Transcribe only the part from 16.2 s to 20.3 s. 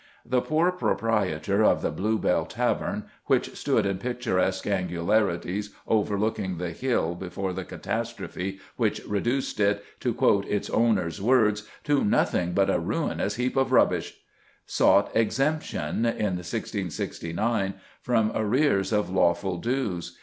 1669, from arrears of lawful dues.